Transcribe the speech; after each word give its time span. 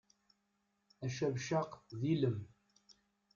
Acabcaq 1.05 1.71
d 1.99 2.01
ilem. 2.13 2.39